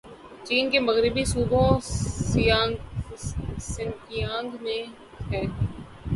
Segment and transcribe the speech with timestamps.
[0.45, 1.63] چین کے مغربی صوبے
[3.65, 4.81] سنکیانگ میں
[5.31, 5.43] ہے